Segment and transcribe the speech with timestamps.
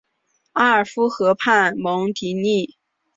[0.53, 2.73] 阿夫尔河畔蒙蒂尼。